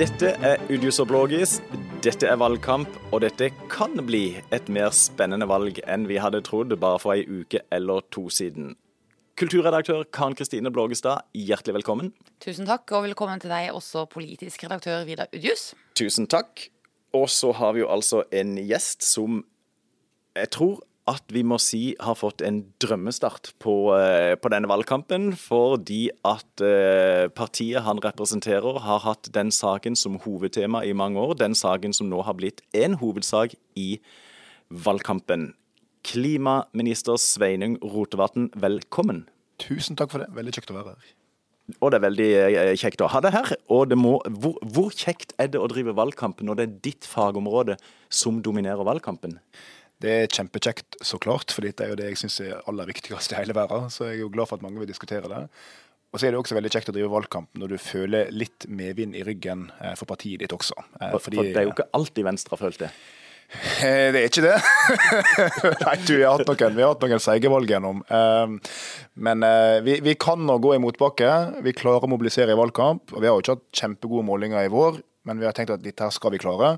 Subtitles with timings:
[0.00, 1.58] Dette er Udius og Blågis,
[2.00, 6.72] dette er valgkamp, og dette kan bli et mer spennende valg enn vi hadde trodd
[6.80, 8.78] bare for ei uke eller to siden.
[9.36, 12.14] Kulturredaktør Karen Kristine Blågestad, hjertelig velkommen.
[12.40, 15.74] Tusen takk, og velkommen til deg også, politisk redaktør Vidar Udius.
[16.00, 16.70] Tusen takk.
[17.12, 19.42] Og så har vi jo altså en gjest som
[20.32, 25.32] jeg tror at vi må si har fått en drømmestart på, eh, på denne valgkampen.
[25.36, 31.38] Fordi at eh, partiet han representerer har hatt den saken som hovedtema i mange år.
[31.40, 34.00] Den saken som nå har blitt en hovedsak i
[34.70, 35.54] valgkampen.
[36.04, 39.26] Klimaminister Sveinung Rotevatn, velkommen.
[39.60, 40.30] Tusen takk for det.
[40.36, 41.16] Veldig kjekt å være her.
[41.78, 43.52] Og det er veldig eh, kjekt å ha deg her.
[43.72, 47.08] Og det må, hvor, hvor kjekt er det å drive valgkamp når det er ditt
[47.08, 47.76] fagområde
[48.08, 49.38] som dominerer valgkampen?
[50.00, 53.34] Det er kjempekjekt, så klart, for dette er jo det jeg syns er aller viktigst
[53.34, 53.90] i hele verden.
[53.92, 55.44] Så jeg er jo glad for at mange vil diskutere det.
[56.10, 59.14] Og så er det også veldig kjekt å drive valgkamp når du føler litt medvind
[59.14, 60.74] i ryggen eh, for partiet ditt også.
[60.96, 62.88] For, Fordi, for det er jo ikke alltid Venstre har følt det?
[63.50, 64.56] Eh, det er ikke det.
[65.84, 68.02] Nei, du, vi har hatt noen, vi har hatt noen seige valg gjennom.
[69.28, 69.46] Men
[69.86, 71.30] vi, vi kan nå gå i motbakke.
[71.66, 73.14] Vi klarer å mobilisere i valgkamp.
[73.14, 75.84] og Vi har jo ikke hatt kjempegode målinger i vår, men vi har tenkt at
[75.84, 76.74] dette her skal vi klare.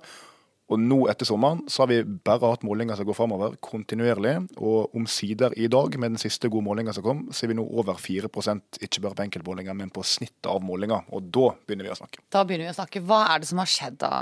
[0.73, 4.35] Og nå etter sommeren så har vi bare hatt målinger som går framover kontinuerlig.
[4.57, 7.67] Og omsider i dag, med den siste gode målinga som kom, så er vi nå
[7.67, 11.05] over 4 ikke bare på enkeltmålinger, men på snittet av målinger.
[11.13, 12.25] Og da begynner vi å snakke.
[12.33, 13.05] Da begynner vi å snakke.
[13.05, 14.15] Hva er det som har skjedd da,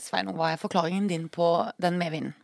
[0.00, 0.38] Sveinung?
[0.38, 1.50] Hva er forklaringen din på
[1.82, 2.36] den medvinden?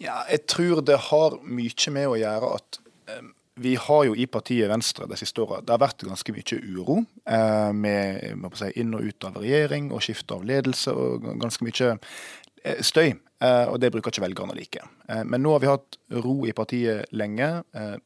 [0.00, 2.78] Ja, jeg tror det har mye med å gjøre at
[3.18, 6.56] um, vi har jo i partiet Venstre de siste åra Det har vært ganske mye
[6.72, 11.66] uro eh, med si, inn og ut av regjering og skifte av ledelse og ganske
[11.66, 14.82] mye Eh, støy, eh, og det bruker ikke velgerne like.
[15.08, 17.48] Eh, men nå har vi hatt ro i partiet lenge.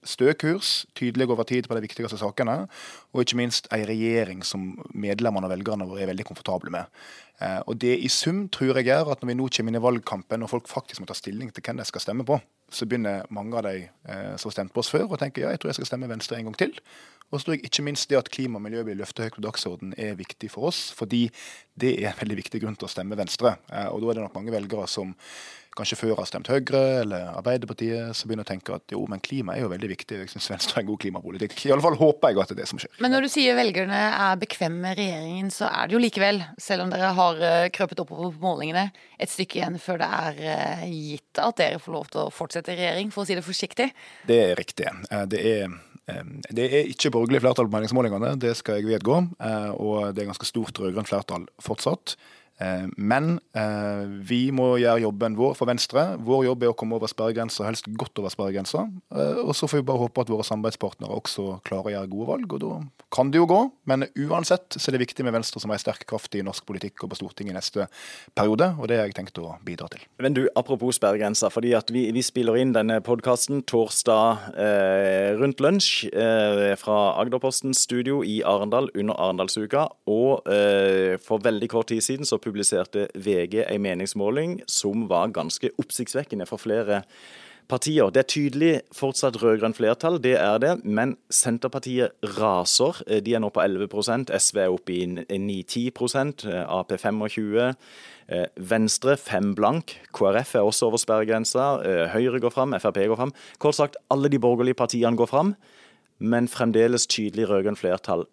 [0.07, 2.65] Stø kurs, tydelig over tid på de viktigste sakene.
[3.13, 6.93] Og ikke minst ei regjering som medlemmene og velgerne våre er veldig komfortable med.
[7.69, 10.45] Og det i sum tror jeg gjør at når vi nå kommer inn i valgkampen
[10.47, 12.39] og folk faktisk må ta stilling til hvem de skal stemme på,
[12.73, 13.85] så begynner mange av de
[14.41, 16.39] som har stemt på oss før, å tenke ja, jeg tror jeg skal stemme Venstre
[16.39, 16.73] en gang til.
[17.31, 19.45] Og så tror jeg ikke minst det at klima og miljø blir løftet høyt på
[19.45, 21.27] dagsordenen er viktig for oss, fordi
[21.75, 23.57] det er en veldig viktig grunn til å stemme Venstre.
[23.73, 25.15] Eh, og da er det nok mange velgere som
[25.77, 29.57] kanskje før har stemt Høyre eller Arbeiderpartiet, som begynner å tenke at jo, men klima
[29.57, 30.21] er jo veldig viktig.
[30.23, 31.57] Jeg syns Venstre er en god klimapolitikk.
[31.67, 32.95] I alle fall håper jeg at det er det som skjer.
[33.05, 36.87] Men når du sier velgerne er bekvemme med regjeringen, så er det jo likevel, selv
[36.87, 38.87] om dere har eh, krøpet oppover på målingene,
[39.21, 42.73] et stykke igjen før det er eh, gitt at dere får lov til å fortsette
[42.73, 43.91] i regjering, for å si det forsiktig?
[44.31, 44.89] Det er riktig.
[45.29, 45.77] Det er
[46.07, 49.19] det er ikke borgerlig flertall på meningsmålingene, det skal jeg vedgå.
[49.43, 52.15] Eh, og det er ganske stort rød-grønt flertall fortsatt.
[52.63, 56.07] Eh, men eh, vi må gjøre jobben vår for Venstre.
[56.25, 58.87] Vår jobb er å komme over sperregrensa, helst godt over sperregrensa.
[59.13, 62.31] Eh, og så får vi bare håpe at våre samarbeidspartnere også klarer å gjøre gode
[62.33, 63.61] valg, og da kan det jo gå.
[63.89, 67.05] Men uansett så er det viktig med Venstre som en sterk kraft i norsk politikk
[67.05, 67.89] og på Stortinget i neste
[68.37, 70.03] periode, og det har jeg tenkt å bidra til.
[70.23, 75.61] Men du, apropos sperregrensa, fordi at vi, vi spiller inn denne podkasten torsdag eh, rundt
[75.65, 82.05] lunsj eh, fra Agderpostens studio i Arendal under Arendalsuka, og eh, for veldig kort tid
[82.05, 87.03] siden så publiserte VG en meningsmåling som var ganske oppsiktsvekkende for flere
[87.67, 88.11] partier.
[88.15, 90.75] Det er tydelig fortsatt rød-grønt flertall, det er det.
[90.85, 93.03] Men Senterpartiet raser.
[93.27, 97.75] De er nå på 11% SV er oppe i 9-10% Ap 25
[98.71, 99.97] Venstre 5 blank.
[100.15, 101.67] KrF er også over sperregrensa.
[102.15, 103.35] Høyre går fram, Frp går fram.
[103.63, 105.55] Kort sagt, alle de borgerlige partiene går fram,
[106.19, 108.27] men fremdeles tydelig rød-grønt flertall.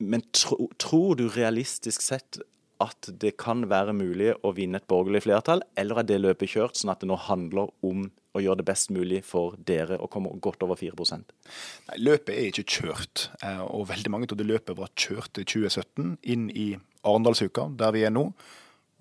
[0.00, 2.40] Men tro, tror du realistisk sett
[2.84, 6.78] at det kan være mulig å vinne et borgerlig flertall, eller er det løpet kjørt,
[6.78, 10.32] sånn at det nå handler om å gjøre det best mulig for dere å komme
[10.42, 14.90] godt over 4 Nei, Løpet er ikke kjørt, eh, og veldig mange trodde løpet var
[14.98, 16.74] kjørt i 2017, inn i
[17.04, 18.30] Arendalsuka, der vi er nå.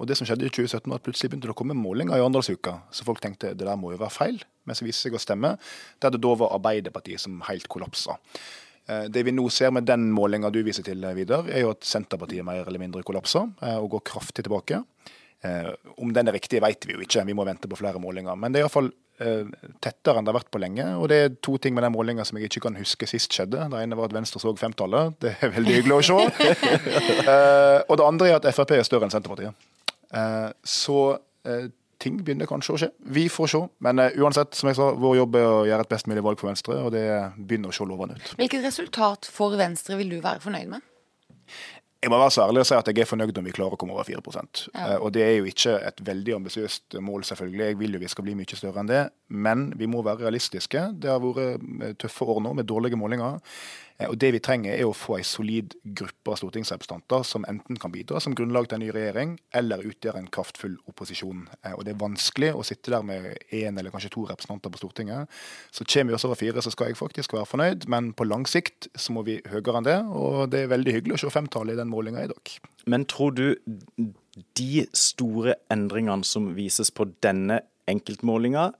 [0.01, 2.21] Og det som skjedde i 2017 var at Plutselig begynte det å komme målinger i
[2.21, 5.17] Arendalsuka, så folk tenkte det der må jo være feil, men så viste det seg
[5.17, 5.55] å stemme.
[6.01, 8.17] Der det da var Arbeiderpartiet som helt kollapsa.
[8.89, 11.71] Eh, det vi nå ser med den målinga du viser til, eh, Vidar, er jo
[11.71, 14.83] at Senterpartiet mer eller mindre kollapser eh, og går kraftig tilbake.
[15.99, 18.37] Om den er riktig, vet vi jo ikke, vi må vente på flere målinger.
[18.39, 18.85] Men det er iallfall
[19.83, 20.85] tettere enn det har vært på lenge.
[20.95, 23.65] Og det er to ting med den målinga som jeg ikke kan huske sist skjedde.
[23.73, 25.17] Det ene var at Venstre så femtallet.
[25.19, 26.47] Det er veldig hyggelig å se.
[27.89, 29.51] og det andre er at Frp er større enn Senterpartiet.
[30.63, 31.01] Så
[32.01, 32.89] ting begynner kanskje å skje.
[33.15, 33.61] Vi får se.
[33.85, 36.41] Men uh, uansett, som jeg sa, vår jobb er å gjøre et best mulig valg
[36.41, 37.05] for Venstre, og det
[37.37, 38.33] begynner å se lovende ut.
[38.39, 40.91] Hvilket resultat for Venstre vil du være fornøyd med?
[42.03, 43.79] Jeg må være så ærlig og si at jeg er fornøyd om vi klarer å
[43.79, 44.41] komme over 4 ja.
[44.73, 47.69] uh, Og det er jo ikke et veldig ambisiøst mål, selvfølgelig.
[47.69, 49.03] Jeg vil jo vi skal bli mye større enn det.
[49.31, 50.81] Men vi må være realistiske.
[50.99, 53.39] Det har vært eh, tøffe år nå med dårlige målinger.
[53.97, 57.79] Eh, og Det vi trenger, er å få en solid gruppe av stortingsrepresentanter som enten
[57.79, 61.47] kan bidra som grunnlag til en ny regjering, eller utgjøre en kraftfull opposisjon.
[61.63, 64.81] Eh, og Det er vanskelig å sitte der med én eller kanskje to representanter på
[64.81, 65.29] Stortinget.
[65.71, 68.45] Så kommer vi oss over fire, så skal jeg faktisk være fornøyd, men på lang
[68.45, 69.99] sikt så må vi høyere enn det.
[70.13, 72.57] Og det er veldig hyggelig å se femtallet i den målinga i dag.
[72.85, 73.55] Men tror du
[74.57, 78.71] de store endringene som vises på denne enkeltmålinga,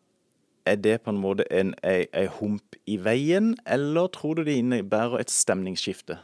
[0.66, 4.58] er det på en måte en, en, en hump i veien, eller tror du det
[4.62, 6.20] innebærer et stemningsskifte?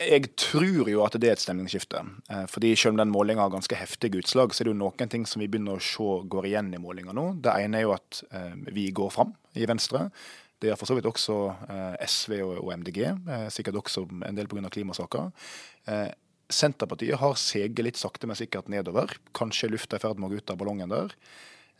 [0.00, 2.00] Jeg tror jo at det er et stemningsskifte.
[2.32, 5.08] Eh, fordi Selv om den målinga har ganske heftige utslag, så er det jo noen
[5.08, 7.26] ting som vi begynner å se går igjen i målinga nå.
[7.42, 10.08] Det ene er jo at eh, vi går fram i Venstre.
[10.60, 11.36] Det er for så vidt også
[11.68, 13.02] eh, SV og MDG,
[13.52, 14.70] sikkert også en del pga.
[14.72, 15.30] klimasaker.
[16.54, 19.12] Senterpartiet har seget litt sakte, men sikkert nedover.
[19.36, 21.14] Kanskje lufta er i ferd med å gå ut av ballongen der.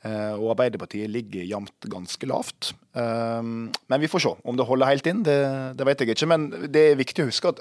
[0.00, 2.70] Uh, og Arbeiderpartiet ligger jevnt ganske lavt.
[2.96, 4.34] Uh, men vi får se.
[4.48, 5.40] Om det holder helt inn, det,
[5.76, 6.30] det, vet jeg ikke.
[6.30, 7.60] Men det er viktig å huske at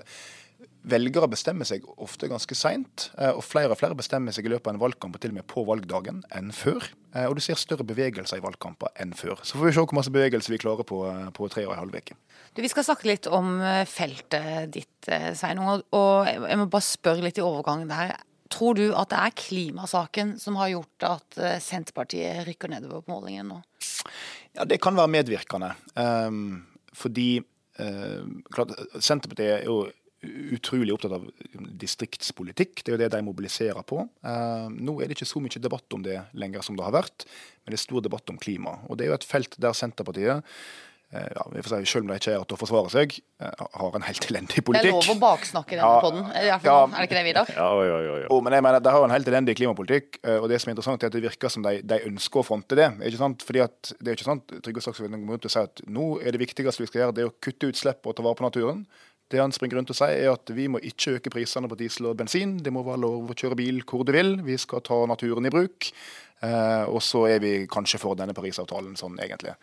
[0.91, 3.09] velgere bestemmer seg ofte ganske seint.
[3.17, 5.39] Uh, og flere og flere bestemmer seg i løpet av en valgkamp og til og
[5.39, 6.91] med på valgdagen enn før.
[7.25, 9.39] og du ser større bevegelser i valgkamper enn før.
[9.41, 10.99] Så får vi se hvor masse bevegelse vi klarer på,
[11.33, 12.13] på tre og en halv uke.
[12.57, 15.83] Vi skal snakke litt om eh, feltet ditt, eh, Sveinung.
[15.95, 18.17] Og jeg må bare spørre litt i overgangen der.
[18.49, 23.13] Tror du at det er klimasaken som har gjort at eh, Senterpartiet rykker nedover på
[23.13, 23.61] målingen nå?
[24.57, 25.71] Ja, Det kan være medvirkende.
[25.93, 26.65] Um,
[26.97, 27.37] fordi
[27.79, 29.83] uh, klart, Senterpartiet er jo
[30.55, 31.27] utrolig opptatt av
[31.79, 32.83] distriktspolitikk.
[32.83, 34.03] Det er jo det de mobiliserer på.
[34.25, 37.25] Uh, nå er det ikke så mye debatt om det lenger som det har vært,
[37.63, 38.79] men det er stor debatt om klima.
[38.89, 40.43] Og Det er jo et felt der Senterpartiet
[41.11, 43.61] Eh, ja, vi får si, Selv om de ikke er til å forsvare seg, eh,
[43.81, 44.91] har en helt elendig politikk.
[44.93, 47.49] Det er lov å baksnakke denne ja, poden, ja, er det ikke det, Vidar?
[47.55, 48.27] Ja, ja, ja, ja.
[48.29, 50.75] Oh, men jeg mener, De har en helt elendig klimapolitikk, eh, og det som er
[50.75, 52.91] interessant er at det virker som de, de ønsker å fronte det.
[53.01, 53.41] ikke sant?
[53.41, 56.31] Fordi at Det er ikke sant, Trygve Slagsvold går rundt og sier at nå er
[56.31, 58.85] det viktigste vi skal gjøre, det er å kutte utslipp og ta vare på naturen.
[59.29, 62.09] Det han springer rundt og sier er at vi må ikke øke prisene på diesel
[62.09, 62.57] og bensin.
[62.65, 64.39] Det må være lov å kjøre bil hvor du vil.
[64.45, 65.91] Vi skal ta naturen i bruk.
[66.39, 69.53] Eh, og så er vi kanskje for denne Parisavtalen, sånn egentlig.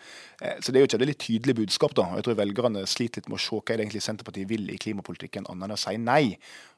[0.42, 1.96] Eh, så det er jo ikke et veldig tydelig budskap.
[1.96, 2.06] da.
[2.18, 5.48] Jeg tror velgerne sliter litt med å se hva det egentlig Senterpartiet vil i klimapolitikken,
[5.48, 6.36] annet enn å si nei.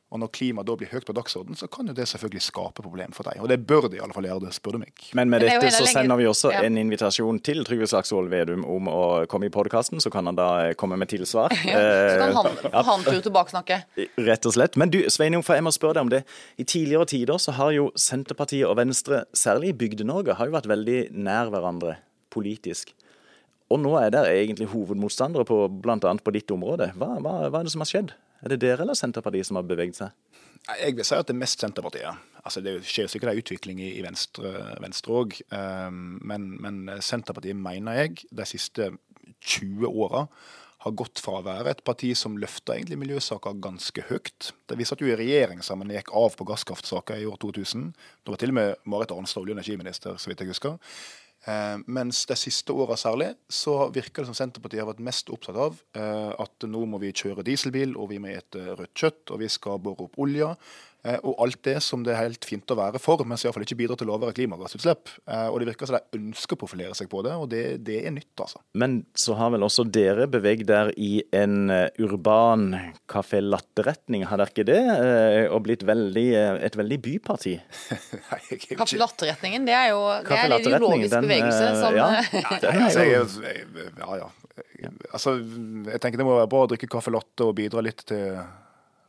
[0.09, 3.13] Og når klima da blir høyt på dagsorden, så kan jo det selvfølgelig skape problem
[3.13, 3.43] for deg.
[3.45, 4.93] Og det bør de i alle fall gjøre, det spør du meg.
[5.19, 6.63] Men med dette så sender vi også ja.
[6.65, 10.49] en invitasjon til Trygve Slagsvold Vedum om å komme i podkasten, så kan han da
[10.65, 11.53] eh, komme med tilsvar.
[11.69, 12.83] Ja, så kan han, ja.
[12.87, 13.77] han tur tilbakesnakke.
[14.25, 14.79] Rett og slett.
[14.81, 16.23] Men du Sveinung, for jeg må spørre deg om det.
[16.57, 20.71] I tidligere tider så har jo Senterpartiet og Venstre, særlig i Bygde-Norge, har jo vært
[20.71, 21.99] veldig nær hverandre
[22.33, 22.95] politisk.
[23.69, 25.99] Og nå er dere egentlig hovedmotstandere på bl.a.
[26.01, 26.95] på ditt område.
[26.97, 28.17] Hva, hva, hva er det som har skjedd?
[28.43, 30.13] Er det dere eller Senterpartiet som har beveget seg?
[30.69, 32.29] Jeg vil si at det er mest Senterpartiet.
[32.43, 38.25] Altså, det skjer sikkert en utvikling i, Venstre òg, um, men, men, Senterpartiet mener jeg
[38.31, 38.93] de siste
[39.41, 40.27] 20 åra
[40.85, 44.53] har gått fra å være et parti som løfta miljøsaker ganske høyt.
[44.71, 47.89] Vi satt jo i regjering sammen og gikk av på gasskraftsaker i år 2000.
[48.23, 50.79] Da var til og med Marit Arnstad olje- og energiminister, så vidt jeg husker.
[51.49, 55.57] Eh, mens de siste åra særlig, så virker det som Senterpartiet har vært mest opptatt
[55.57, 59.41] av eh, at nå må vi kjøre dieselbil, og vi må ete rødt kjøtt, og
[59.41, 60.53] vi skal bore opp olja.
[61.07, 63.63] Eh, og alt det som det er helt fint å være for, men som iallfall
[63.63, 65.13] ikke bidrar til lavere klimagassutslipp.
[65.31, 68.01] Eh, og det virker som de ønsker å profilere seg på det, og det, det,
[68.09, 68.63] er nytt, altså.
[68.79, 71.71] Men så har vel også dere beveget der i en
[72.03, 72.73] urban
[73.11, 74.81] kafé latte-retning, har dere ikke det?
[75.55, 76.27] Og blitt veldig,
[76.67, 77.55] et veldig byparti?
[78.79, 82.09] Kafé latte-retningen, det er jo det er en ideologisk bevegelse som ja,
[82.65, 83.27] ja, jeg,
[84.03, 84.29] ja, ja.
[85.13, 88.39] Altså, jeg tenker det må være bra å drikke kaffe latte og bidra litt til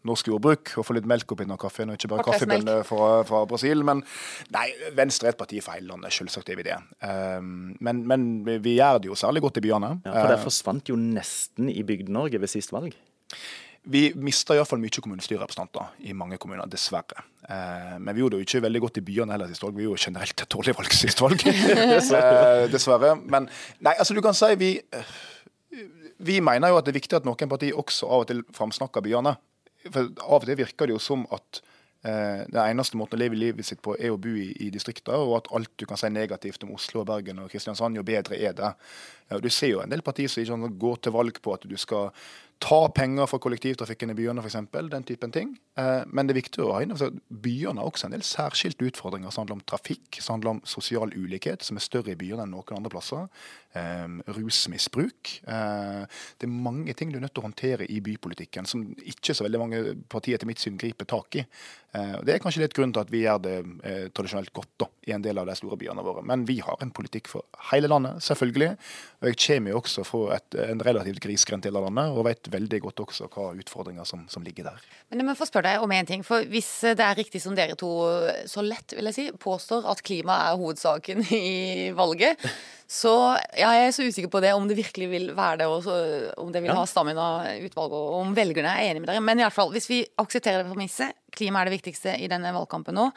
[0.07, 3.43] norsk jordbruk og få litt melk oppi den kaffen, og ikke bare kaffebønner fra, fra,
[3.49, 3.83] Brasil.
[3.87, 4.03] Men
[4.55, 6.77] nei, Venstre er et parti for hele landet, selvsagt er vi det.
[7.03, 8.29] Um, men, men,
[8.63, 9.95] vi gjør det jo særlig godt i byene.
[10.05, 12.95] Ja, For det forsvant jo nesten i Bygde-Norge ved sist valg?
[13.89, 17.23] Vi mista iallfall mye kommunestyrerepresentanter i mange kommuner, dessverre.
[17.47, 19.77] Eh, men vi gjorde det jo ikke veldig godt i byene heller sist valg.
[19.79, 23.15] Vi gjorde generelt et dårlig valg sist valg, eh, dessverre.
[23.23, 23.47] Men
[23.79, 24.73] nei, altså du kan si vi
[26.19, 29.03] vi mener jo at det er viktig at noen partier også av og til framsnakker
[29.05, 29.37] byene.
[29.87, 31.61] For Av og til virker det jo som at
[32.03, 35.15] eh, den eneste måten å leve livet sitt på, er å bo i, i distrikter,
[35.15, 38.39] og at alt du kan si negativt om Oslo, og Bergen og Kristiansand, jo bedre
[38.39, 38.73] er det.
[39.29, 42.09] Du ser jo en del partier som ikke går til valg på at du skal
[42.59, 44.57] ta penger fra kollektivtrafikken i byene, f.eks.
[44.91, 45.53] Den typen ting.
[45.79, 48.83] Eh, men det er viktig å ha inn at byene har også en del særskilte
[48.89, 52.43] utfordringer som handler om trafikk, som handler om sosial ulikhet, som er større i byene
[52.43, 53.29] enn noen andre plasser.
[53.79, 55.31] Eh, rusmisbruk.
[55.47, 56.03] Eh,
[56.41, 59.45] det er mange ting du er nødt til å håndtere i bypolitikken som ikke så
[59.45, 59.81] veldig mange
[60.11, 61.45] partier etter mitt syn griper tak i.
[61.93, 63.57] Eh, Det er kanskje litt grunnen til at vi gjør det
[64.13, 66.25] tradisjonelt godt da, i en del av de store byene våre.
[66.25, 68.75] Men vi har en politikk for hele landet, selvfølgelig.
[69.19, 72.47] Og jeg kommer jo også fra et, en relativt grisgrendt del av landet, og vet
[72.53, 74.85] veldig godt også hva utfordringer som, som ligger der.
[75.11, 76.23] Men jeg må få spørre deg om en ting.
[76.23, 77.89] for Hvis det er riktig som dere to
[78.47, 82.39] så lett vil jeg si, påstår at klima er hovedsaken i valget,
[82.89, 83.11] så
[83.59, 86.53] ja, jeg er så usikker på det, om det virkelig vil være det, og om
[86.55, 86.77] det vil Ja.
[86.79, 89.21] ha Stamina-utvalget, og om velgerne er enig med dere.
[89.21, 92.55] Men i alle fall, hvis vi aksepterer det premisset, klima er det viktigste i denne
[92.55, 93.09] valgkampen nå,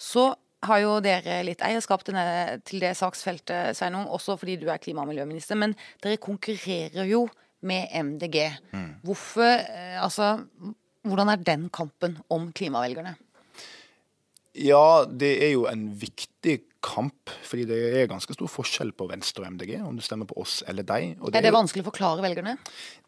[0.00, 0.32] så
[0.62, 4.82] har jo dere litt eierskap til det, til det saksfeltet, Sveinung, også fordi du er
[4.82, 5.58] klima- og miljøminister.
[5.58, 7.26] Men dere konkurrerer jo
[7.62, 8.38] med MDG.
[9.06, 10.38] Hvorfor eh, Altså,
[11.06, 13.16] hvordan er den kampen om klimavelgerne?
[14.58, 19.44] Ja, det er jo en viktig kamp, fordi det er ganske stor forskjell på Venstre
[19.46, 21.16] og MDG, om du stemmer på oss eller deg.
[21.22, 22.56] Og Er det jo- vanskelig å forklare velgerne?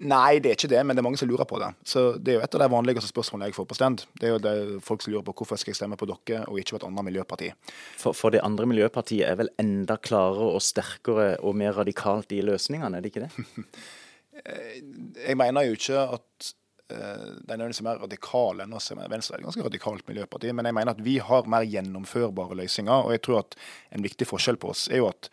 [0.01, 1.75] Nei, det er ikke det, men det er mange som lurer på det.
[1.85, 4.05] Så Det er jo et av de vanligste spørsmålene jeg får på stand.
[4.21, 6.59] Det er jo det folk som lurer på hvorfor skal jeg stemme på dere og
[6.59, 7.53] ikke på et annet miljøparti.
[7.99, 12.41] For, for det andre miljøpartiet er vel enda klarere og sterkere og mer radikalt i
[12.41, 13.33] løsningene, er det ikke det?
[15.29, 16.55] Jeg mener jo ikke at
[16.89, 18.91] de er mer radikale enn oss.
[18.93, 23.07] Venstre er et ganske radikalt miljøparti, men jeg mener at vi har mer gjennomførbare løsninger.
[23.07, 23.57] Og jeg tror at
[23.97, 25.31] en viktig forskjell på oss er jo at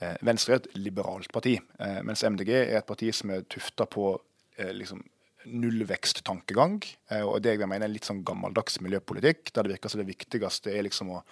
[0.00, 3.88] eh, Venstre er et liberalt parti, eh, mens MDG er et parti som er tufta
[3.90, 4.14] på
[4.56, 5.04] eh, liksom
[5.46, 6.80] nullveksttankegang.
[7.10, 10.10] eh, Og det jeg mener er litt sånn gammeldags miljøpolitikk, der det virker som det
[10.10, 11.22] viktigste er liksom å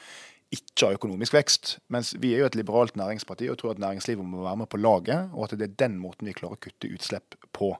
[0.54, 1.74] ikke har økonomisk vekst.
[1.92, 4.80] Mens vi er jo et liberalt næringsparti og tror at næringslivet må være med på
[4.80, 7.72] laget, og at det er den måten vi klarer å kutte utslipp på.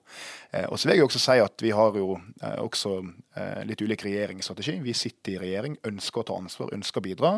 [0.52, 2.94] Eh, og så vil jeg også si at vi har jo eh, også
[3.36, 4.78] eh, litt ulik regjeringsstrategi.
[4.84, 7.34] Vi sitter i regjering, ønsker å ta ansvar, ønsker å bidra,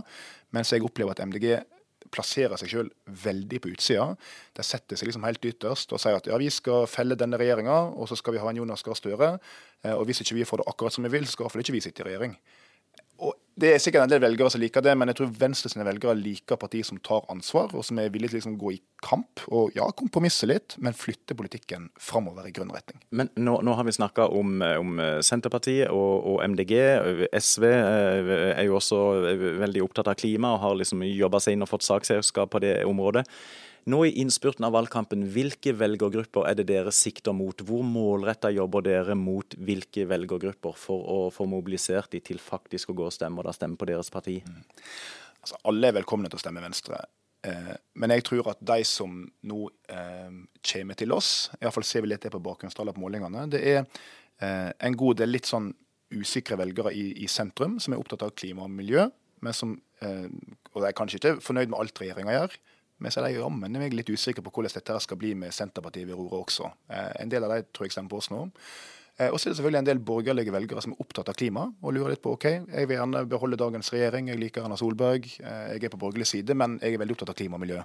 [0.57, 1.57] mens jeg opplever at MDG
[2.15, 4.13] plasserer seg selv veldig på utsida.
[4.55, 7.81] De setter seg liksom helt ytterst og sier at ja, vi skal felle denne regjeringa,
[7.99, 9.33] og så skal vi ha en Jonas Gahr Støre.
[9.97, 11.65] Og hvis ikke vi får det akkurat som vi vil, så skal i hvert fall
[11.65, 12.37] ikke vi sitte i regjering.
[13.25, 15.87] Og Det er sikkert en del velgere som liker det, men jeg tror Venstre sine
[15.87, 18.81] velgere liker partier som tar ansvar, og som er villige til å liksom gå i
[19.01, 23.01] kamp, og ja, kompromisse litt, men flytte politikken framover i grønn retning.
[23.17, 26.75] Men nå, nå har vi snakka om, om Senterpartiet og, og MDG.
[27.33, 29.01] SV eh, er jo også
[29.63, 32.83] veldig opptatt av klima og har liksom jobba seg inn og fått sakseierskap på det
[32.85, 33.25] området.
[33.87, 37.61] Nå i innspurten av valgkampen, hvilke velgergrupper er det dere sikter mot?
[37.63, 42.97] Hvor målretta jobber dere mot hvilke velgergrupper for å få mobilisert de til faktisk å
[42.99, 44.41] gå og stemme, og da stemme på deres parti?
[45.39, 46.99] Altså, alle er velkomne til å stemme Venstre.
[47.47, 49.63] Eh, men jeg tror at de som nå
[49.95, 50.35] eh,
[50.73, 54.73] kommer til oss, iallfall ser vi litt det på bakgrunnstallet på målingene, det er eh,
[54.75, 55.71] en god del litt sånn
[56.11, 59.07] usikre velgere i, i sentrum, som er opptatt av klima og miljø,
[59.47, 60.27] men som eh,
[60.75, 62.57] Og er kanskje ikke fornøyd med alt regjeringa gjør.
[62.99, 66.09] Men så er de jammen meg litt usikre på hvordan dette skal bli med Senterpartiet
[66.09, 66.71] ved roret også.
[66.89, 68.47] Eh, en del av de tror jeg stemmer på oss nå.
[69.17, 71.65] Eh, og så er det selvfølgelig en del borgerlige velgere som er opptatt av klima,
[71.81, 75.29] og lurer litt på ok, jeg vil gjerne beholde dagens regjering, jeg liker Erna Solberg,
[75.41, 77.81] eh, jeg er på borgerlig side, men jeg er veldig opptatt av klima og miljø.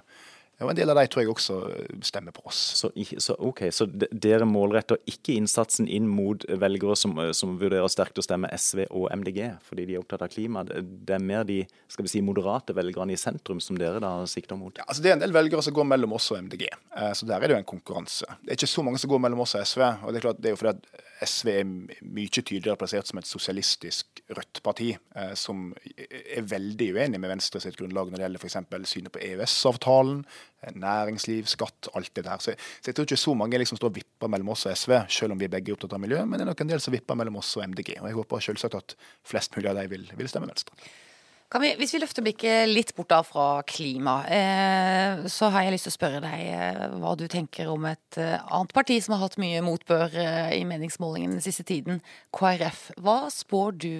[0.62, 2.60] Og en del av de tror jeg også eh, stemmer på oss.
[2.78, 8.20] Så, så, okay, så dere målretter ikke innsatsen inn mot velgere som, som vurderer sterkt
[8.20, 10.62] å stemme SV og MDG, fordi de er opptatt av klima.
[10.68, 10.82] Det
[11.12, 11.58] det er mer de
[11.90, 14.76] skal vi si, moderate velgerne i sentrum som dere da sikter mot?
[14.78, 17.28] Ja, altså Det er en del velgere som går mellom oss og MDG, eh, så
[17.28, 18.28] der er det jo en konkurranse.
[18.42, 19.82] Det er ikke så mange som går mellom oss og SV.
[20.04, 23.20] og Det er klart det er jo fordi at SV er mye tydeligere plassert som
[23.20, 28.26] et sosialistisk rødt parti, eh, som er veldig uenig med Venstre sitt grunnlag når det
[28.26, 28.90] gjelder f.eks.
[28.90, 30.24] synet på EØS-avtalen,
[30.62, 32.42] eh, næringsliv, skatt, alt det der.
[32.42, 34.98] Så, så jeg tror ikke så mange liksom står og vipper mellom oss og SV,
[35.12, 36.96] selv om vi begge er opptatt av miljø, men det er nok en del som
[36.96, 37.96] vipper mellom oss og MDG.
[38.00, 40.76] Og jeg håper selvsagt at flest mulig av dem vil, vil stemme Venstre.
[41.52, 45.74] Kan vi, hvis vi løfter blikket litt bort da fra klima, eh, så har jeg
[45.74, 49.12] lyst til å spørre deg eh, hva du tenker om et eh, annet parti som
[49.12, 50.16] har hatt mye motbør
[50.56, 52.00] i meningsmålingene den siste tiden,
[52.32, 52.86] KrF.
[53.04, 53.92] Hva spår du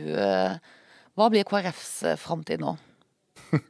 [1.13, 2.77] Hva blir KrFs framtid nå?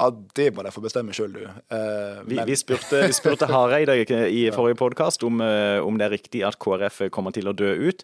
[0.00, 1.42] Ja, det må de få bestemme sjøl, du.
[1.44, 6.40] Eh, Vi, vi spurte, vi spurte Hareide i forrige podkast om, om det er riktig
[6.48, 8.02] at KrF kommer til å dø ut.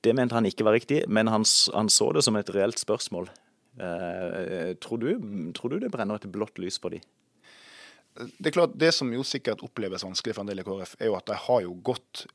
[0.00, 1.44] Det mente han ikke var riktig, men han,
[1.76, 3.28] han så det som et reelt spørsmål.
[3.78, 7.00] Eh, tror, du, tror du det brenner et blått lys for de?
[8.38, 11.10] Det er klart, det som jo sikkert oppleves vanskelig for en del i KrF, er
[11.10, 12.26] jo at de har jo gått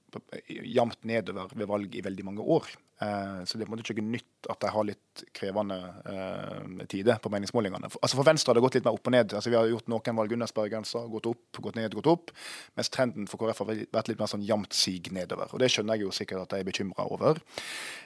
[0.47, 2.69] jevnt nedover ved valg i veldig mange år.
[3.03, 5.77] Eh, så det er på en måte ikke nytt at de har litt krevende
[6.07, 7.89] eh, tider på meningsmålingene.
[7.99, 9.35] Altså for Venstre har det gått litt mer opp og ned.
[9.35, 12.31] Altså Vi har gjort noen valg under sperregrensa, gått opp, gått ned, gått opp.
[12.79, 15.51] Mens trenden for KrF har vært litt mer sånn jevnt sig nedover.
[15.51, 17.43] Og det skjønner jeg jo sikkert at de er bekymra over.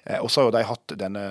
[0.06, 1.26] Eh, og så har jo de hatt denne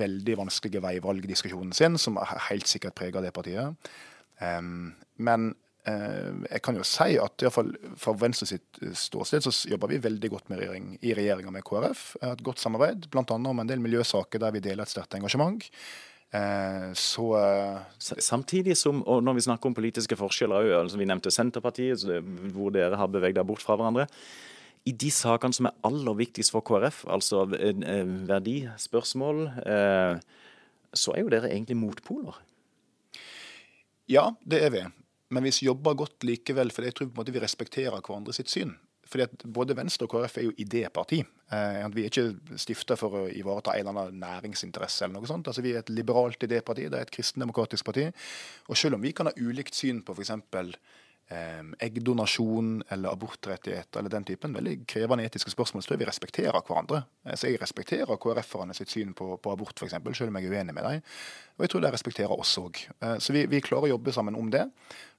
[0.00, 3.92] veldig vanskelige veivalgdiskusjonen sin, som helt sikkert preger det partiet.
[4.40, 5.52] Um, men
[5.84, 10.00] jeg kan jo si at i hvert fall fra Venstre sitt ståsted så jobber vi
[10.00, 12.06] veldig godt med regjering, i regjeringa med KrF.
[12.24, 13.24] Et godt samarbeid, bl.a.
[13.36, 15.60] om en del miljøsaker der vi deler et sterkt engasjement.
[16.96, 17.26] Så
[18.00, 22.02] Samtidig som, og når vi snakker om politiske forskjeller, altså vi nevnte Senterpartiet,
[22.56, 24.08] hvor dere har beveget dere bort fra hverandre
[24.84, 29.46] i de sakene som er aller viktigst for KrF, altså verdispørsmål,
[30.94, 32.36] så er jo dere egentlig motpoler.
[34.12, 34.82] Ja, det er vi.
[35.30, 38.52] Men vi jobber godt likevel, for jeg tror på en måte vi respekterer hverandre sitt
[38.52, 38.74] syn.
[39.08, 41.20] Fordi at Både Venstre og KrF er jo idéparti.
[41.52, 45.04] Eh, vi er ikke stifta for å ivareta en eller annen næringsinteresse.
[45.04, 45.48] eller noe sånt.
[45.48, 48.10] Altså Vi er et liberalt idéparti, det er et kristendemokratisk parti.
[48.68, 50.32] Og selv om vi kan ha ulikt syn på f.eks
[51.30, 56.60] eggdonasjon eller abortrettigheter eller den typen veldig krevende etiske spørsmål, så tror jeg vi respekterer
[56.60, 57.04] hverandre.
[57.24, 60.58] Eh, så Jeg respekterer KrF-erne sitt syn på, på abort, f.eks., selv om jeg er
[60.58, 61.00] uenig med dem.
[61.56, 62.84] Og jeg tror de respekterer oss òg.
[63.00, 64.66] Eh, så vi, vi, klarer å jobbe sammen om det.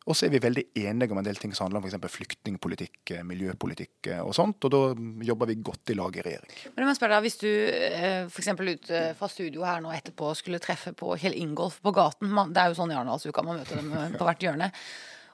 [0.05, 2.13] Og så er vi veldig enige om en del ting som handler om f.eks.
[2.19, 4.61] flyktningpolitikk, eh, miljøpolitikk og sånt.
[4.67, 4.83] Og da
[5.25, 6.53] jobber vi godt i lag i regjering.
[6.75, 7.49] Men jeg spørre deg, Hvis du
[8.29, 8.53] f.eks.
[8.61, 12.69] ut fra studio her nå etterpå skulle treffe på Kjell Ingolf på gaten, det er
[12.69, 14.71] jo sånn i Arendalsuka man møter dem på hvert hjørne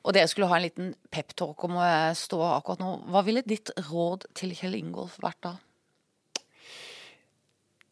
[0.01, 2.93] og dere skulle ha en liten peptalk om å stå akkurat nå.
[3.13, 5.57] Hva ville ditt råd til Kjell Ingolf vært da?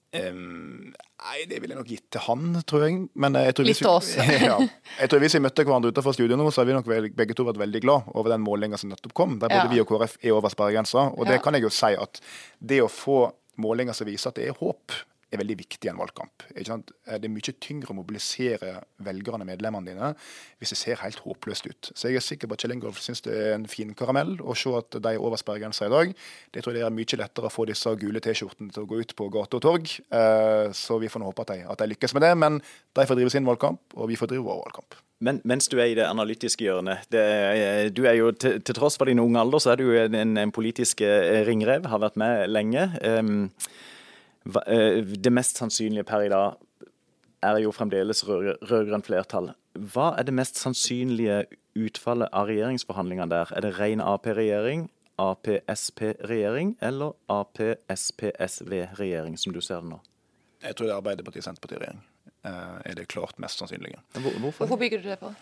[0.10, 2.96] Um, nei, det ville jeg nok gitt til han, tror jeg.
[3.14, 4.16] Men jeg tror Litt til oss.
[4.50, 4.56] ja,
[4.98, 7.46] jeg tror hvis vi møtte hverandre utenfor studio nå, så hadde vi nok begge to
[7.46, 9.38] vært veldig glad over den målinga som nettopp kom.
[9.38, 9.74] Der både ja.
[9.76, 11.12] vi og KrF er over sperregrensa.
[11.14, 11.36] Og ja.
[11.36, 12.24] det kan jeg jo si at
[12.58, 13.22] det å få
[13.62, 14.98] målinger som viser at det er håp,
[15.30, 16.46] er veldig viktig i en valgkamp.
[16.56, 20.12] Eh, det er mye tyngre å mobilisere velgerne, og medlemmene dine,
[20.60, 21.92] hvis det ser helt håpløst ut.
[21.94, 24.58] Så jeg er sikker på at Kjell Ingolf syns det er en fin karamell å
[24.58, 26.16] se at de er over sperregrensa i dag.
[26.54, 29.16] Det tror jeg er mye lettere å få disse gule T-skjortene til å gå ut
[29.18, 29.92] på gate og torg.
[30.10, 32.34] Eh, så vi får nå håpe at de, at de lykkes med det.
[32.40, 35.00] Men de får drive sin valgkamp, og vi får drive vår valgkamp.
[35.20, 38.96] Men mens du er i det analytiske hjørnet, det, du er jo til, til, tross
[38.96, 42.48] for din unge alder, så er du en, en politisk eh, ringrev, har vært med
[42.48, 42.86] lenge.
[43.04, 43.50] Um,
[44.46, 46.54] det mest sannsynlige per i dag
[47.44, 49.54] er jo fremdeles rød-grønt flertall.
[49.74, 51.46] Hva er det mest sannsynlige
[51.80, 53.48] utfallet av regjeringsforhandlingene der?
[53.56, 60.00] Er det ren Ap-regjering, Ap-Sp-regjering eller Ap-SP-SV-regjering, som du ser det nå?
[60.64, 62.02] Jeg tror det er Arbeiderparti-Senterparti-regjering.
[62.48, 64.00] Eh, er det klart mest sannsynlige.
[64.16, 64.66] Hvorfor?
[64.66, 65.34] Hvorfor bygger du det på?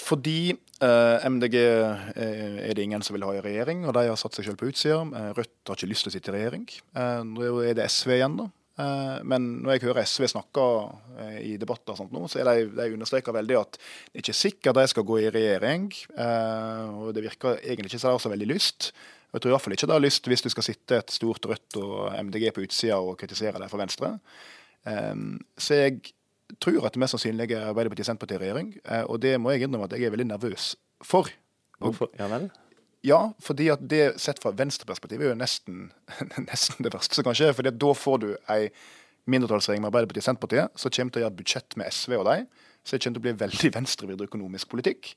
[0.00, 4.20] Fordi eh, MDG eh, er det ingen som vil ha i regjering, og de har
[4.20, 5.00] satt seg selv på utsida.
[5.04, 6.64] Eh, Rødt har ikke lyst til å sitte i regjering.
[6.96, 8.50] Eh, nå er det SV igjen, da.
[9.24, 10.62] Men når jeg hører SV snakke
[11.40, 14.34] i debatter og sånt nå, så er de, de understreker veldig at det er ikke
[14.36, 15.86] sikkert de skal gå i regjering.
[17.00, 18.90] og det virker egentlig ikke som de har så veldig lyst.
[19.32, 22.20] Jeg tror iallfall ikke de har lyst hvis du skal sitte et stort Rødt og
[22.28, 24.12] MDG på utsida og kritisere dem for Venstre.
[24.84, 26.12] så jeg
[26.62, 28.76] tror at det mest sannsynlig er Arbeiderparti-Senterparti-regjering.
[28.84, 31.30] Eh, og det må jeg innrømme at jeg er veldig nervøs for.
[31.82, 32.10] Hvorfor?
[32.18, 32.48] Ja vel?
[33.06, 35.90] Ja, fordi at det sett fra venstreperspektiv er jo nesten,
[36.50, 37.52] nesten det verste som kan skje.
[37.54, 38.70] fordi da får du ei
[39.26, 42.46] mindretallsregjering med Arbeiderpartiet og Senterpartiet som kommer til å gjøre budsjett med SV og dem.
[42.86, 45.16] Så det kommer til å bli veldig venstrevidd økonomisk politikk.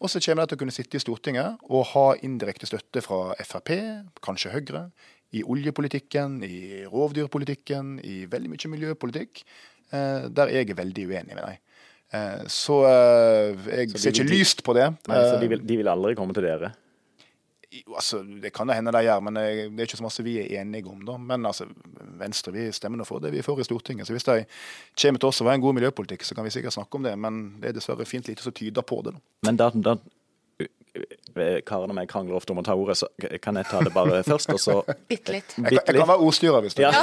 [0.00, 3.34] Og så kommer de til å kunne sitte i Stortinget og ha indirekte støtte fra
[3.44, 3.72] Frp,
[4.24, 4.86] kanskje Høyre,
[5.36, 9.44] i oljepolitikken, i rovdyrpolitikken, i veldig mye miljøpolitikk.
[9.90, 11.58] Eh, der jeg er veldig uenig med deg.
[12.14, 14.86] Eh, så eh, jeg så ser ikke lyst på det.
[15.10, 16.72] Nei, så de vil, de vil aldri komme til dere?
[17.94, 20.56] Altså, det kan det hende de gjør, men det er ikke så masse vi er
[20.58, 21.04] enige om.
[21.06, 21.14] Da.
[21.22, 21.68] Men altså,
[22.18, 24.08] Venstre vi stemmer nå for det vi får i Stortinget.
[24.08, 24.40] Så hvis de
[24.98, 27.14] kommer til oss og har en god miljøpolitikk, så kan vi sikkert snakke om det.
[27.18, 29.14] Men det er dessverre fint lite som tyder på det.
[29.14, 29.22] Da.
[29.46, 29.94] Men da, da
[31.66, 33.06] Karen og meg krangler ofte om å ta ordet, så
[33.42, 34.74] kan jeg ta det bare først, og så
[35.10, 35.50] Bitte litt.
[35.56, 36.90] Jeg, jeg, kan være ordstyrer hvis du ja.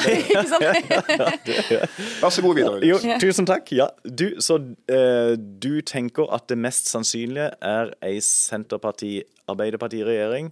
[2.22, 2.78] Vær så god videre.
[2.88, 3.66] Jo, tusen takk.
[3.76, 10.52] Ja, du, så uh, du tenker at det mest sannsynlige er ei Senterparti-Arbeiderparti-regjering.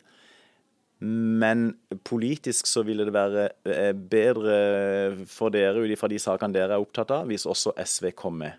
[1.06, 1.76] Men
[2.08, 4.56] politisk så ville det være eh, bedre
[5.28, 8.52] for dere ut ifra de sakene dere er opptatt av, hvis også SV kom med?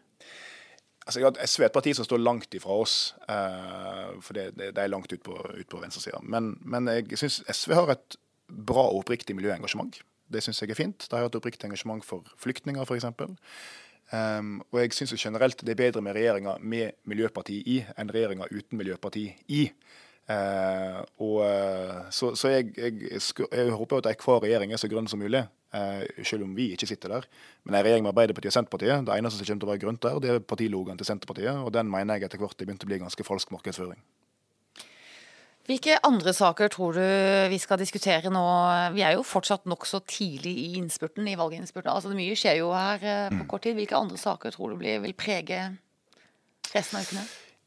[1.06, 4.82] Altså, SV er et parti som står langt ifra oss, uh, for det, det, det,
[4.82, 6.18] er langt ut på, ut på venstresida.
[6.22, 8.16] Men, men jeg syns SV har et
[8.46, 10.00] bra og oppriktig miljøengasjement.
[10.32, 11.06] Det syns jeg er fint.
[11.10, 13.06] De har et oppriktig engasjement for flyktninger, f.eks.
[13.06, 13.36] Um,
[14.16, 18.50] ehm, og jeg syns generelt det er bedre med regjeringa med miljøparti i enn regjeringa
[18.50, 19.68] uten miljøparti i.
[20.26, 25.06] Uh, og, uh, så, så jeg, jeg, jeg, håper at hver regjering er så grønn
[25.10, 25.44] som mulig.
[25.76, 27.26] Eh, selv om vi ikke sitter der.
[27.66, 30.04] Men en regjering med Arbeiderpartiet og Senterpartiet, det eneste som kommer til å være grønt
[30.04, 32.90] der, det er partilogoen til Senterpartiet, og den mener jeg etter hvert begynte begynt å
[32.92, 34.00] bli ganske falsk markedsføring.
[35.66, 37.06] Hvilke andre saker tror du
[37.50, 38.42] vi skal diskutere nå?
[38.94, 41.90] Vi er jo fortsatt nokså tidlig i innspurten, i valginnspurten.
[41.90, 43.48] Altså, mye skjer jo her eh, på mm.
[43.50, 43.74] kort tid.
[43.74, 45.64] Hvilke andre saker tror du vil prege
[46.70, 47.26] resten av ukene?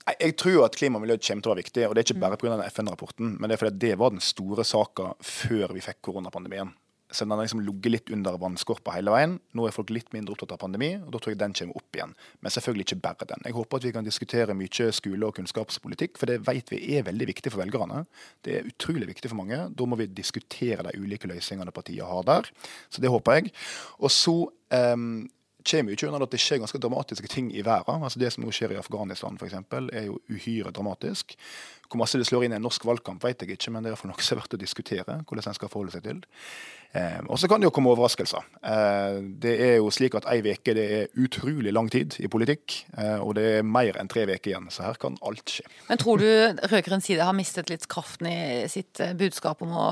[0.09, 2.21] Jeg tror at klima og miljø kommer til å være viktig, og det er ikke
[2.23, 2.55] bare pga.
[2.71, 6.71] FN-rapporten, men det er fordi det var den store saka før vi fikk koronapandemien.
[7.11, 9.31] Så den har liksom ligget litt under vannskorpa hele veien.
[9.57, 11.97] Nå er folk litt mindre opptatt av pandemi, og da tror jeg den kommer opp
[11.97, 12.13] igjen.
[12.43, 13.47] Men selvfølgelig ikke bare den.
[13.47, 17.07] Jeg håper at vi kan diskutere mye skole- og kunnskapspolitikk, for det vet vi er
[17.07, 18.03] veldig viktig for velgerne.
[18.45, 19.57] Det er utrolig viktig for mange.
[19.73, 22.53] Da må vi diskutere de ulike løsningene partiet har der.
[22.93, 23.53] Så det håper jeg.
[23.97, 25.25] Og så um,
[25.65, 28.03] kommer jo ikke unna at det skjer ganske dramatiske ting i verden.
[28.03, 29.57] Altså Det som nå skjer i Afghanistan f.eks.,
[29.93, 31.35] er jo uhyre dramatisk.
[31.89, 33.95] Hvor masse det slår inn i en norsk valgkamp, vet jeg ikke, men det er
[33.95, 35.15] iallfall noe som er verdt å diskutere.
[35.25, 36.19] hvordan en skal forholde seg til.
[36.91, 38.45] Eh, og så kan det jo komme overraskelser.
[38.65, 43.17] Eh, det er jo slik at ei uke er utrolig lang tid i politikk, eh,
[43.17, 44.69] og det er mer enn tre uker igjen.
[44.73, 45.65] Så her kan alt skje.
[45.89, 46.29] Men tror du
[46.69, 49.89] rød-grønn side har mistet litt kraften i sitt budskap om å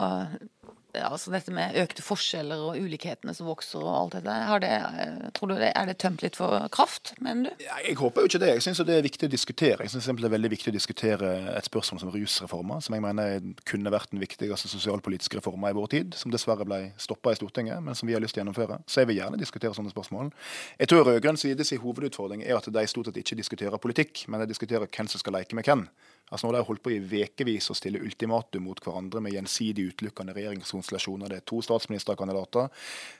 [1.05, 4.71] altså dette med økte forskjeller og ulikhetene som vokser og alt dette, det,
[5.03, 7.63] eh, tror du det, er det tømt litt for kraft, mener du?
[7.65, 8.51] Jeg håper jo ikke det.
[8.55, 9.86] Jeg syns det er viktig å diskutere.
[9.86, 13.53] Jeg synes det er veldig viktig å diskutere et spørsmål som rusreformer, som jeg mener
[13.69, 17.81] kunne vært den viktigste sosialpolitiske reforma i vår tid, som dessverre ble stoppa i Stortinget,
[17.83, 18.81] men som vi har lyst til å gjennomføre.
[18.88, 20.33] Så jeg vil gjerne diskutere sånne spørsmål.
[20.79, 24.51] Jeg tror rød-grønn sides hovedutfordring er at de stort sett ikke diskuterer politikk, men de
[24.51, 25.88] diskuterer hvem som skal leke med hvem.
[26.28, 29.86] Altså Nå har de holdt på i vekevis å stille ultimatum mot hverandre med gjensidig
[29.94, 31.32] utelukkende regjeringskonstellasjoner.
[31.32, 32.68] Det er to statsministerkandidater.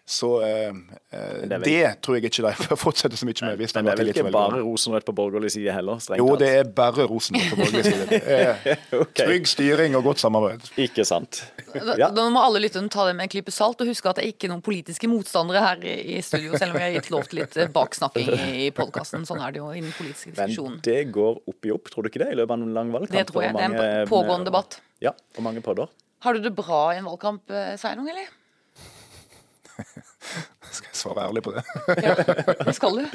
[0.04, 0.76] Så eh,
[1.16, 3.62] eh det, det, tror jeg ikke de får fortsette så mye med.
[3.62, 6.04] Hvis Men det er vel ikke bare rosenrødt på borgerlig side heller?
[6.20, 8.10] Jo, det er bare rosenrødt på borgerlig side.
[8.12, 9.24] Det er okay.
[9.24, 10.68] Trygg styring og godt samarbeid.
[10.76, 11.46] Ikke sant.
[11.96, 12.12] Ja.
[12.12, 14.36] Da må alle lytterne ta det med en klype salt, og huske at det er
[14.36, 17.58] ikke noen politiske motstandere her i studio, selv om vi har gitt lov til litt
[17.72, 19.24] baksnakking i podkasten.
[19.30, 20.82] Sånn er det jo innen den politiske diskusjonen.
[20.82, 22.96] Men det går opp i opp, tror du ikke det, i løpet av en lang
[22.98, 23.16] valgkamp?
[23.18, 23.56] Det tror jeg.
[23.56, 24.80] det er en pågående debatt.
[25.04, 25.94] Ja, og mange podder.
[26.26, 28.30] Har du det bra i en valgkamp, eh, Sveinung, eller?
[30.74, 31.64] skal jeg svare ærlig på det?
[32.02, 32.16] ja,
[32.66, 33.06] det skal du.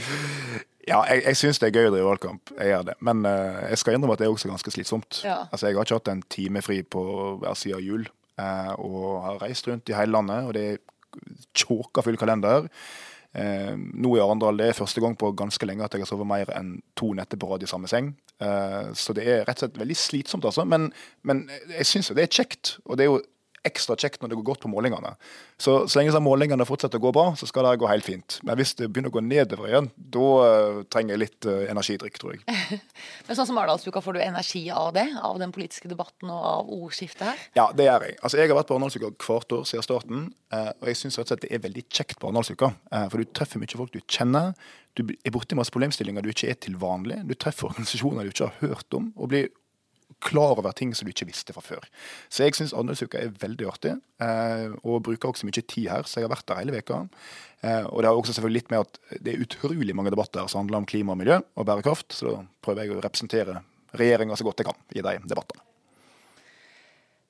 [0.83, 2.51] Ja, jeg, jeg syns det er gøy å drive valgkamp.
[2.57, 2.95] Jeg gjør det.
[3.07, 5.21] Men uh, jeg skal innrømme at det er også ganske slitsomt.
[5.23, 5.45] Ja.
[5.45, 7.05] Altså, Jeg har ikke hatt en time fri på
[7.39, 8.09] hver side av jul,
[8.43, 10.49] uh, og har reist rundt i hele landet.
[10.49, 10.81] Og det er
[11.55, 12.67] tjåka full kalender.
[13.33, 16.29] Eh, nå i Arendal det er første gang på ganske lenge at jeg har sovet
[16.29, 18.13] mer enn to netter på rad i samme seng.
[18.45, 20.67] Eh, så det er rett og slett veldig slitsomt, altså.
[20.69, 20.91] Men,
[21.29, 22.77] men jeg syns jo det er kjekt.
[22.85, 23.23] Og det er jo
[23.67, 25.15] ekstra kjekt når det går godt på målingene.
[25.61, 28.39] Så så lenge målingene fortsetter å gå bra, så skal det gå helt fint.
[28.47, 32.19] Men hvis det begynner å gå nedover igjen, da uh, trenger jeg litt uh, energidrikk,
[32.19, 32.43] tror jeg.
[33.29, 35.07] Men sånn som Arendalsuka, får du energi av det?
[35.23, 37.47] Av den politiske debatten og av ordskiftet her?
[37.59, 38.19] Ja, det gjør jeg.
[38.21, 41.29] Altså, jeg har vært på Arendalsuka hvert år siden starten, uh, og jeg syns rett
[41.29, 42.75] og slett det er veldig kjekt på Arendalsuka.
[43.13, 44.53] for du treffer mye folk du kjenner.
[44.99, 47.23] Du er borti masse problemstillinger du ikke er til vanlig.
[47.29, 49.49] Du treffer organisasjoner du ikke har hørt om, og blir
[50.23, 51.87] klar over ting som du ikke visste fra før.
[52.33, 56.07] Så jeg syns Andelsuka er veldig artig, eh, og bruker også mye tid her.
[56.07, 57.03] Så jeg har vært der hele veka.
[57.63, 60.65] Eh, og det har også selvfølgelig litt med at det er utrolig mange debatter som
[60.65, 63.61] handler om klima og miljø og bærekraft, så da prøver jeg å representere
[63.99, 65.72] regjeringa så godt jeg kan i de debattene.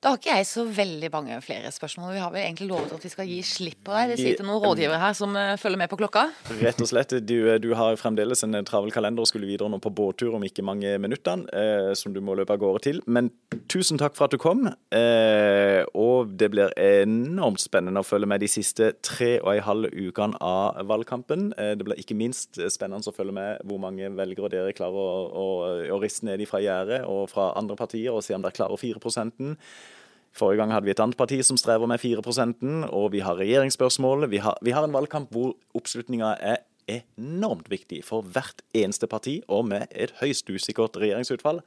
[0.03, 2.09] Da har ikke jeg så veldig mange flere spørsmål.
[2.11, 4.09] Vi har vel egentlig lovet at vi skal gi slipp på deg.
[4.11, 6.25] Det sitter noen rådgivere her som uh, følger med på klokka.
[6.59, 7.15] Rett og slett.
[7.23, 10.43] Du, eh, du har fremdeles en travel kalender og skulle videre nå på båttur om
[10.43, 12.99] ikke mange minuttene, eh, som du må løpe av gårde til.
[13.07, 13.29] Men
[13.71, 14.67] tusen takk for at du kom.
[14.91, 19.95] Eh, og det blir enormt spennende å følge med de siste tre og en halv
[19.95, 21.53] ukene av valgkampen.
[21.55, 25.47] det blir ikke minst spennende å følge med hvor mange velgere dere klarer å, å,
[25.95, 28.99] å riste ned fra gjerdet og fra andre partier, og se om dere klarer 4
[28.99, 29.55] prosenten.
[30.33, 34.29] Forrige gang hadde vi et annet parti som strever med 4% og vi har regjeringsspørsmål.
[34.31, 39.37] Vi har, vi har en valgkamp hvor oppslutninga er enormt viktig for hvert eneste parti,
[39.47, 41.61] og med et høyst usikkert regjeringsutfall.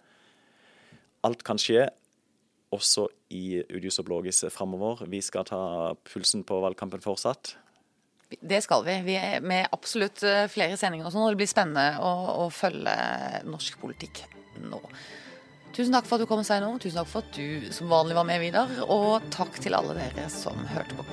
[1.24, 1.86] Alt kan skje,
[2.74, 5.04] også i Udius og Blågis framover.
[5.08, 5.60] Vi skal ta
[6.10, 7.54] pulsen på valgkampen fortsatt.
[8.26, 8.96] Det skal vi.
[9.06, 12.10] vi er med absolutt eh, flere sendinger og sånn, og det blir spennende å,
[12.42, 12.96] å følge
[13.46, 14.24] norsk politikk
[14.66, 14.80] nå.
[15.76, 16.78] Tusen takk for at du kom, Steinar.
[16.80, 18.70] Tusen takk for at du som vanlig var med, Vidar.
[18.88, 21.04] Og takk til alle dere som hørte på.